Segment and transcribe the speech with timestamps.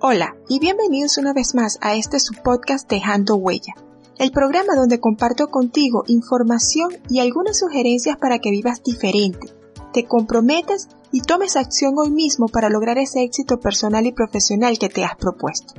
[0.00, 3.74] Hola y bienvenidos una vez más a este su podcast Dejando Huella,
[4.18, 9.52] el programa donde comparto contigo información y algunas sugerencias para que vivas diferente,
[9.92, 14.88] te comprometas y tomes acción hoy mismo para lograr ese éxito personal y profesional que
[14.88, 15.74] te has propuesto.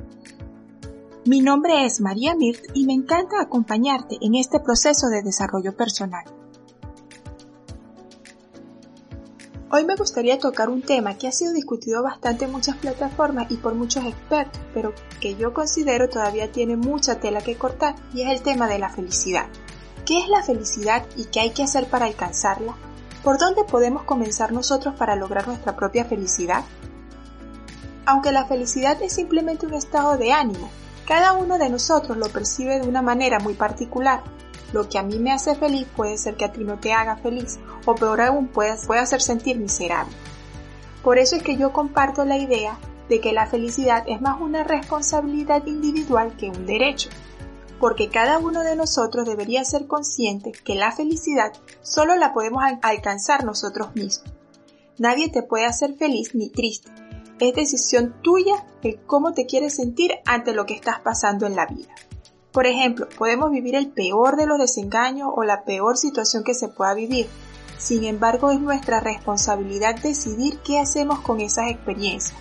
[1.25, 6.25] Mi nombre es María Mirt y me encanta acompañarte en este proceso de desarrollo personal.
[9.71, 13.57] Hoy me gustaría tocar un tema que ha sido discutido bastante en muchas plataformas y
[13.57, 18.31] por muchos expertos, pero que yo considero todavía tiene mucha tela que cortar, y es
[18.31, 19.45] el tema de la felicidad.
[20.07, 22.73] ¿Qué es la felicidad y qué hay que hacer para alcanzarla?
[23.23, 26.63] ¿Por dónde podemos comenzar nosotros para lograr nuestra propia felicidad?
[28.07, 30.67] Aunque la felicidad es simplemente un estado de ánimo,
[31.07, 34.23] cada uno de nosotros lo percibe de una manera muy particular
[34.73, 37.17] lo que a mí me hace feliz puede ser que a ti no te haga
[37.17, 40.13] feliz o peor aún puede, hacer sentir miserable.
[41.03, 42.77] Por eso es que yo comparto la idea
[43.07, 47.09] de que la felicidad es más una responsabilidad individual que un derecho,
[47.79, 53.45] porque cada uno de nosotros debería ser consciente que la felicidad solo la podemos alcanzar
[53.45, 54.31] nosotros mismos.
[54.97, 56.91] Nadie te puede hacer feliz ni triste.
[57.39, 61.65] Es decisión tuya el cómo te quieres sentir ante lo que estás pasando en la
[61.65, 61.95] vida.
[62.51, 66.67] Por ejemplo, podemos vivir el peor de los desengaños o la peor situación que se
[66.67, 67.27] pueda vivir.
[67.77, 72.37] Sin embargo, es nuestra responsabilidad decidir qué hacemos con esas experiencias.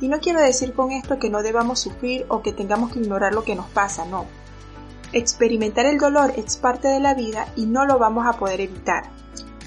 [0.00, 3.32] Y no quiero decir con esto que no debamos sufrir o que tengamos que ignorar
[3.32, 4.26] lo que nos pasa, no.
[5.12, 9.04] Experimentar el dolor es parte de la vida y no lo vamos a poder evitar.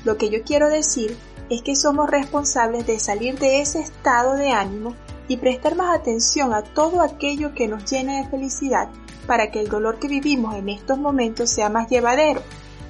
[0.05, 1.17] Lo que yo quiero decir
[1.49, 4.93] es que somos responsables de salir de ese estado de ánimo
[5.29, 8.89] y prestar más atención a todo aquello que nos llene de felicidad
[9.27, 12.41] para que el dolor que vivimos en estos momentos sea más llevadero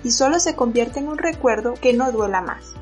[0.03, 2.73] y solo se convierta en un recuerdo que no duela más.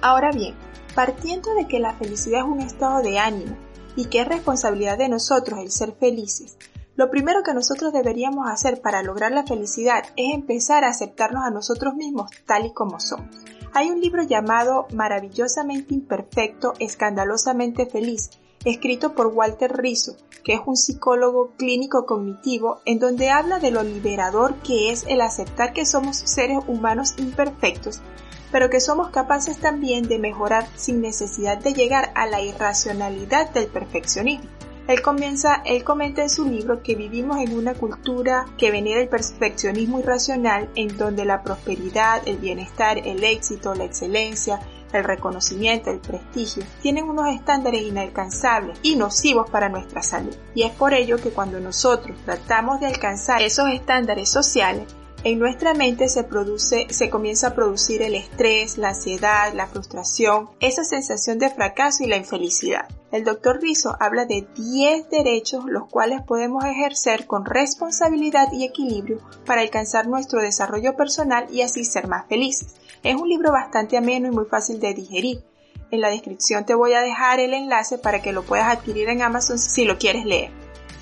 [0.00, 0.54] Ahora bien,
[0.94, 3.56] partiendo de que la felicidad es un estado de ánimo
[3.96, 6.56] y que es responsabilidad de nosotros el ser felices,
[6.94, 11.50] lo primero que nosotros deberíamos hacer para lograr la felicidad es empezar a aceptarnos a
[11.50, 13.34] nosotros mismos tal y como somos.
[13.72, 18.30] Hay un libro llamado Maravillosamente Imperfecto, Escandalosamente Feliz,
[18.64, 23.82] escrito por Walter Rizzo, que es un psicólogo clínico cognitivo, en donde habla de lo
[23.82, 28.00] liberador que es el aceptar que somos seres humanos imperfectos,
[28.52, 33.66] pero que somos capaces también de mejorar sin necesidad de llegar a la irracionalidad del
[33.68, 34.48] perfeccionismo.
[34.88, 39.08] Él comienza, él comenta en su libro que vivimos en una cultura que venera el
[39.08, 44.58] perfeccionismo irracional en donde la prosperidad, el bienestar, el éxito, la excelencia,
[44.98, 50.34] el reconocimiento, el prestigio, tienen unos estándares inalcanzables y nocivos para nuestra salud.
[50.54, 55.74] Y es por ello que cuando nosotros tratamos de alcanzar esos estándares sociales, en nuestra
[55.74, 61.38] mente se produce, se comienza a producir el estrés, la ansiedad, la frustración, esa sensación
[61.38, 62.88] de fracaso y la infelicidad.
[63.12, 69.18] El doctor Rizzo habla de 10 derechos los cuales podemos ejercer con responsabilidad y equilibrio
[69.44, 72.76] para alcanzar nuestro desarrollo personal y así ser más felices.
[73.02, 75.44] Es un libro bastante ameno y muy fácil de digerir.
[75.90, 79.20] En la descripción te voy a dejar el enlace para que lo puedas adquirir en
[79.20, 80.50] Amazon si lo quieres leer.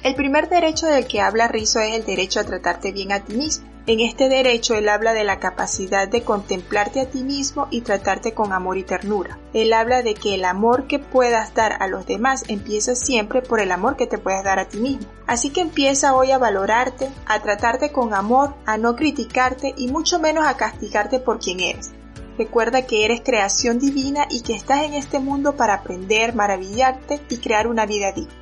[0.02, 3.34] El primer derecho del que habla Rizzo es el derecho a tratarte bien a ti
[3.34, 3.67] mismo.
[3.88, 8.34] En este derecho él habla de la capacidad de contemplarte a ti mismo y tratarte
[8.34, 9.38] con amor y ternura.
[9.54, 13.60] Él habla de que el amor que puedas dar a los demás empieza siempre por
[13.60, 15.06] el amor que te puedes dar a ti mismo.
[15.26, 20.18] Así que empieza hoy a valorarte, a tratarte con amor, a no criticarte y mucho
[20.18, 21.92] menos a castigarte por quien eres.
[22.36, 27.38] Recuerda que eres creación divina y que estás en este mundo para aprender, maravillarte y
[27.38, 28.34] crear una vida digna.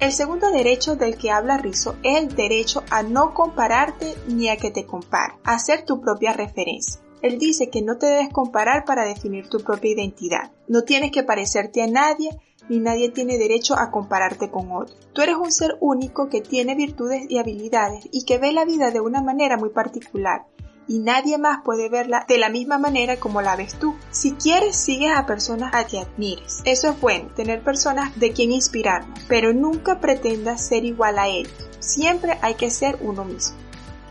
[0.00, 4.56] El segundo derecho del que habla Rizzo es el derecho a no compararte ni a
[4.56, 7.00] que te compare, a ser tu propia referencia.
[7.20, 10.52] Él dice que no te debes comparar para definir tu propia identidad.
[10.68, 12.30] No tienes que parecerte a nadie,
[12.68, 14.94] ni nadie tiene derecho a compararte con otro.
[15.12, 18.92] Tú eres un ser único que tiene virtudes y habilidades y que ve la vida
[18.92, 20.46] de una manera muy particular
[20.88, 23.94] y nadie más puede verla de la misma manera como la ves tú.
[24.10, 26.62] Si quieres, sigues a personas a que admires.
[26.64, 31.52] Eso es bueno, tener personas de quien inspirarnos, pero nunca pretendas ser igual a ellos.
[31.78, 33.56] Siempre hay que ser uno mismo.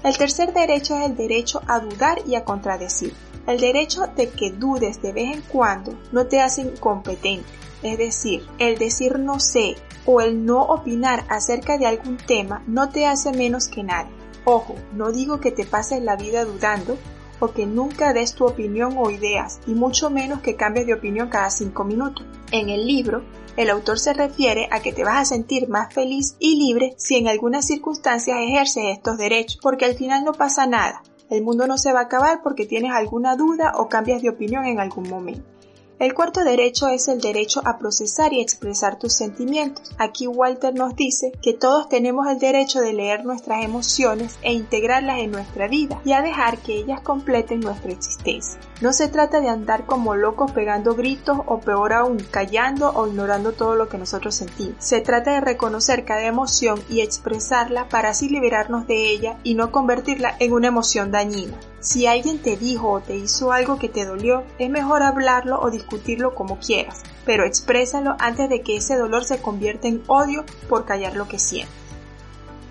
[0.03, 3.13] El tercer derecho es el derecho a dudar y a contradecir.
[3.47, 7.47] El derecho de que dudes de vez en cuando no te hace incompetente.
[7.81, 9.75] Es decir, el decir no sé
[10.05, 14.16] o el no opinar acerca de algún tema no te hace menos que nadie.
[14.49, 16.97] Ojo, no digo que te pases la vida dudando
[17.41, 21.27] o que nunca des tu opinión o ideas, y mucho menos que cambies de opinión
[21.27, 22.25] cada cinco minutos.
[22.53, 23.25] En el libro,
[23.57, 27.17] el autor se refiere a que te vas a sentir más feliz y libre si
[27.17, 31.03] en algunas circunstancias ejerces estos derechos, porque al final no pasa nada.
[31.29, 34.63] El mundo no se va a acabar porque tienes alguna duda o cambias de opinión
[34.63, 35.56] en algún momento.
[35.99, 39.89] El cuarto derecho es el derecho a procesar y expresar tus sentimientos.
[39.97, 45.17] Aquí Walter nos dice que todos tenemos el derecho de leer nuestras emociones e integrarlas
[45.17, 48.59] en nuestra vida y a dejar que ellas completen nuestra existencia.
[48.79, 53.53] No se trata de andar como locos pegando gritos o peor aún callando o ignorando
[53.53, 54.75] todo lo que nosotros sentimos.
[54.77, 59.71] Se trata de reconocer cada emoción y expresarla para así liberarnos de ella y no
[59.71, 61.57] convertirla en una emoción dañina.
[61.87, 65.71] Si alguien te dijo o te hizo algo que te dolió, es mejor hablarlo o
[65.71, 70.83] discutirlo como quieras, pero exprésalo antes de que ese dolor se convierta en odio por
[70.83, 71.73] callar lo que sientes.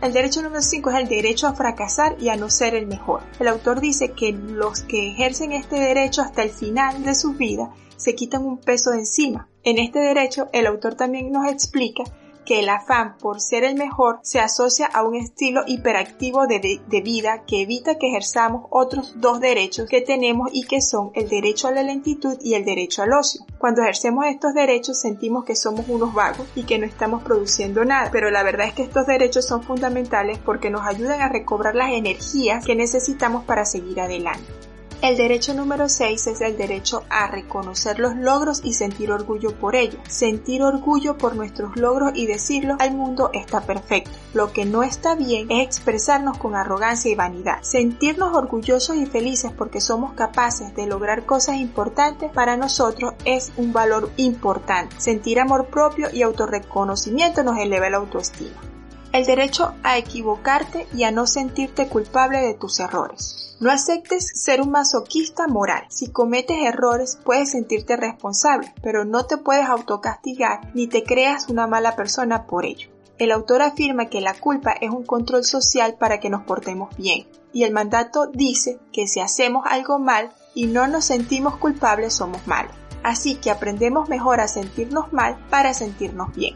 [0.03, 3.23] El derecho número 5 es el derecho a fracasar y a no ser el mejor.
[3.41, 7.73] El autor dice que los que ejercen este derecho hasta el final de su vida
[7.97, 9.49] se quitan un peso de encima.
[9.63, 12.05] En este derecho, el autor también nos explica
[12.47, 17.43] que el afán por ser el mejor se asocia a un estilo hiperactivo de, vida
[17.47, 21.73] que evita que ejerzamos otros dos derechos que tenemos y que son el derecho a
[21.73, 23.45] la lentitud y el derecho al ocio.
[23.59, 28.11] Cuando ejercemos estos derechos sentimos que somos unos vagos y que no estamos produciendo nada,
[28.11, 31.93] pero la verdad es que estos derechos son fundamentales porque nos ayudan a recobrar las
[31.93, 34.76] energías que necesitamos para seguir adelante.
[35.03, 39.77] El derecho número 6 es el derecho a reconocer los logros y sentir orgullo por
[39.77, 39.99] ello.
[40.09, 44.11] Sentir orgullo por nuestros logros y decirlo al mundo está perfecto.
[44.33, 47.63] Lo que no está bien es expresarnos con arrogancia y vanidad.
[47.63, 53.75] Sentirnos orgullosos y felices porque somos capaces de lograr cosas importantes para nosotros es un
[53.75, 54.99] valor importante.
[54.99, 58.76] Sentir amor propio y autorreconocimiento nos eleva la autoestima.
[59.17, 63.57] El derecho a equivocarte y a no sentirte culpable de tus errores.
[63.61, 65.87] No aceptes ser un masoquista moral.
[65.89, 71.67] Si cometes errores puedes sentirte responsable, pero no te puedes autocastigar ni te creas una
[71.67, 72.91] mala persona por ello.
[73.17, 77.27] El autor afirma que la culpa es un control social para que nos portemos bien,
[77.55, 82.47] y el mandato dice que si hacemos algo mal y no nos sentimos culpables somos
[82.47, 82.75] malos.
[83.03, 86.55] Así que aprendemos mejor a sentirnos mal para sentirnos bien.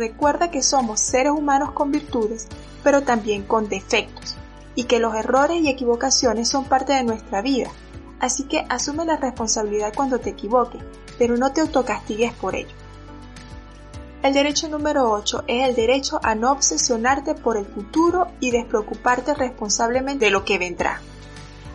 [0.00, 2.48] Recuerda que somos seres humanos con virtudes,
[2.82, 4.34] pero también con defectos
[4.74, 7.70] y que los errores y equivocaciones son parte de nuestra vida.
[8.18, 10.80] Así que asume la responsabilidad cuando te equivoques,
[11.18, 12.74] pero no te autocastigues por ello.
[14.22, 19.34] El derecho número 8 es el derecho a no obsesionarte por el futuro y despreocuparte
[19.34, 21.02] responsablemente de lo que vendrá.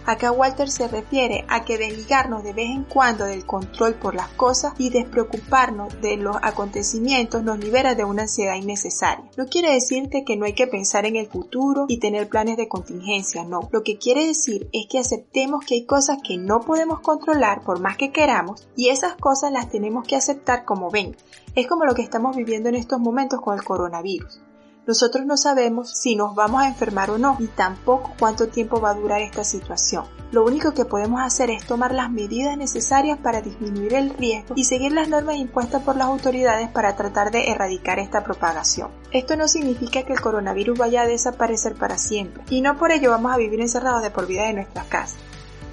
[0.08, 4.30] Acá Walter se refiere a que desligarnos de vez en cuando del control por las
[4.30, 9.26] cosas y despreocuparnos de los acontecimientos nos libera de una ansiedad innecesaria.
[9.36, 12.68] No quiere decirte que no hay que pensar en el futuro y tener planes de
[12.68, 13.68] contingencia, no.
[13.72, 17.80] Lo que quiere decir es que aceptemos que hay cosas que no podemos controlar por
[17.80, 21.18] más que queramos y esas cosas las tenemos que aceptar como ven.
[21.56, 24.45] Es como lo que estamos viviendo en estos momentos con el coronavirus.
[24.88, 28.92] Nosotros no sabemos si nos vamos a enfermar o no, y tampoco cuánto tiempo va
[28.92, 30.06] a durar esta situación.
[30.32, 34.66] Lo único que podemos hacer es tomar las medidas necesarias para disminuir el riesgo y
[34.66, 38.92] seguir las normas impuestas por las autoridades para tratar de erradicar esta propagación.
[39.12, 43.10] Esto no significa que el coronavirus vaya a desaparecer para siempre, y no por ello
[43.10, 45.18] vamos a vivir encerrados de por vida en nuestras casas.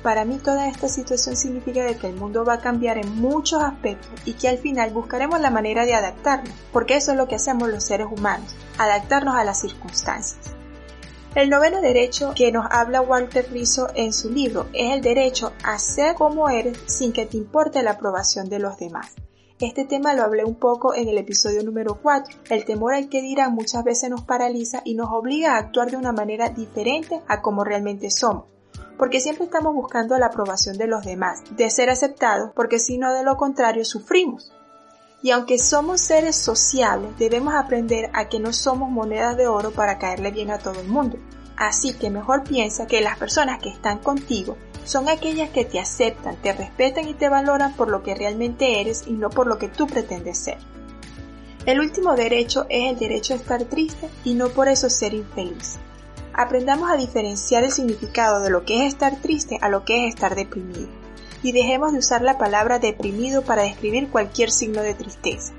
[0.02, 3.62] Para mí toda esta situación significa de que el mundo va a cambiar en muchos
[3.62, 7.36] aspectos y que al final buscaremos la manera de adaptarnos, porque eso es lo que
[7.36, 10.56] hacemos los seres humanos, adaptarnos a las circunstancias.
[11.36, 15.78] El noveno derecho que nos habla Walter Rizzo en su libro es el derecho a
[15.78, 19.14] ser como eres sin que te importe la aprobación de los demás.
[19.60, 22.40] Este tema lo hablé un poco en el episodio número 4.
[22.50, 25.96] El temor al que dirán muchas veces nos paraliza y nos obliga a actuar de
[25.96, 28.46] una manera diferente a como realmente somos
[28.96, 33.12] porque siempre estamos buscando la aprobación de los demás, de ser aceptados, porque si no
[33.12, 34.52] de lo contrario sufrimos.
[35.22, 39.98] Y aunque somos seres sociables, debemos aprender a que no somos monedas de oro para
[39.98, 41.16] caerle bien a todo el mundo.
[41.56, 46.36] Así que mejor piensa que las personas que están contigo son aquellas que te aceptan,
[46.42, 49.68] te respetan y te valoran por lo que realmente eres y no por lo que
[49.68, 50.58] tú pretendes ser.
[51.66, 55.78] El último derecho es el derecho a estar triste y no por eso ser infeliz
[56.34, 60.14] aprendamos a diferenciar el significado de lo que es estar triste a lo que es
[60.14, 60.88] estar deprimido,
[61.42, 65.52] y dejemos de usar la palabra deprimido para describir cualquier signo de tristeza.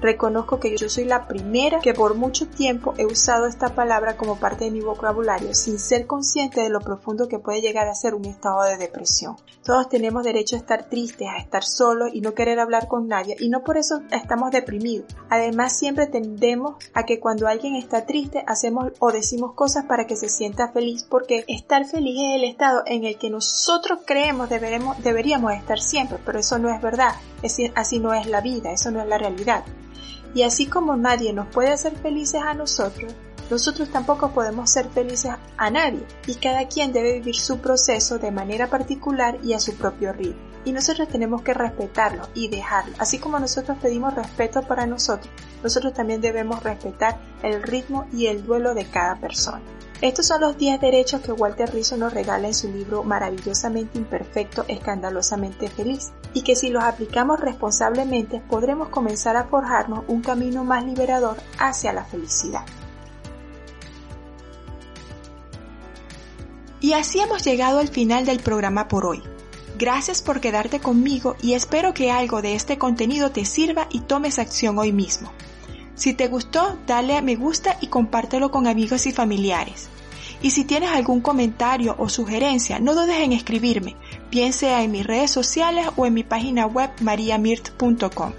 [0.00, 4.36] Reconozco que yo soy la primera que por mucho tiempo he usado esta palabra como
[4.36, 8.14] parte de mi vocabulario sin ser consciente de lo profundo que puede llegar a ser
[8.14, 9.36] un estado de depresión.
[9.62, 13.36] Todos tenemos derecho a estar tristes, a estar solos y no querer hablar con nadie
[13.38, 15.06] y no por eso estamos deprimidos.
[15.28, 20.16] Además siempre tendemos a que cuando alguien está triste hacemos o decimos cosas para que
[20.16, 25.02] se sienta feliz porque estar feliz es el estado en el que nosotros creemos deberemos,
[25.02, 27.14] deberíamos estar siempre, pero eso no es verdad,
[27.74, 29.64] así no es la vida, eso no es la realidad.
[30.34, 33.12] Y así como nadie nos puede hacer felices a nosotros,
[33.50, 38.30] nosotros tampoco podemos ser felices a nadie y cada quien debe vivir su proceso de
[38.30, 40.40] manera particular y a su propio ritmo.
[40.64, 42.94] Y nosotros tenemos que respetarlo y dejarlo.
[42.98, 45.32] Así como nosotros pedimos respeto para nosotros,
[45.62, 49.62] nosotros también debemos respetar el ritmo y el duelo de cada persona.
[50.00, 54.64] Estos son los 10 derechos que Walter Rizzo nos regala en su libro Maravillosamente Imperfecto,
[54.66, 60.86] Escandalosamente Feliz, y que si los aplicamos responsablemente podremos comenzar a forjarnos un camino más
[60.86, 62.64] liberador hacia la felicidad.
[66.80, 69.22] Y así hemos llegado al final del programa por hoy.
[69.78, 74.38] Gracias por quedarte conmigo y espero que algo de este contenido te sirva y tomes
[74.38, 75.30] acción hoy mismo.
[76.00, 79.90] Si te gustó, dale a me gusta y compártelo con amigos y familiares.
[80.40, 83.96] Y si tienes algún comentario o sugerencia, no dudes en escribirme,
[84.30, 88.32] bien sea en mis redes sociales o en mi página web mariamirt.com.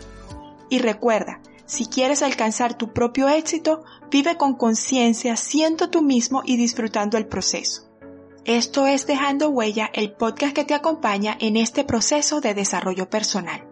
[0.71, 6.57] Y recuerda, si quieres alcanzar tu propio éxito, vive con conciencia, siendo tú mismo y
[6.57, 7.91] disfrutando el proceso.
[8.43, 13.70] Esto es Dejando Huella, el podcast que te acompaña en este proceso de desarrollo personal.